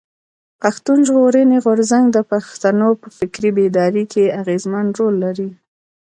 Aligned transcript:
پښتون 0.61 0.99
ژغورني 1.07 1.57
غورځنګ 1.65 2.05
د 2.11 2.17
پښتنو 2.31 2.89
په 3.01 3.07
فکري 3.17 3.49
بيداري 3.57 4.03
کښي 4.11 4.25
اغېزمن 4.41 4.85
رول 4.97 5.15
لري. 5.25 5.49